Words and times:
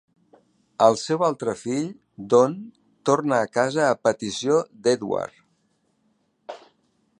El 0.85 0.95
seu 1.01 1.25
altre 1.27 1.53
fill, 1.59 1.91
Don, 2.35 2.55
torna 3.11 3.39
a 3.41 3.51
casa 3.59 3.85
a 3.89 4.01
petició 4.09 4.59
d'Edward. 4.89 6.61